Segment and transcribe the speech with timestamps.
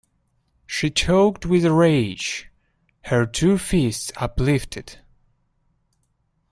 [0.65, 2.49] She choked with rage,
[3.03, 4.97] her two fists uplifted.